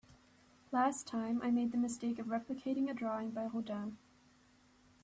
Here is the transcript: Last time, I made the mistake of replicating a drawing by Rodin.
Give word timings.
Last 0.71 1.05
time, 1.05 1.39
I 1.43 1.51
made 1.51 1.71
the 1.71 1.77
mistake 1.77 2.17
of 2.17 2.25
replicating 2.25 2.89
a 2.89 2.93
drawing 2.95 3.29
by 3.29 3.45
Rodin. 3.45 3.99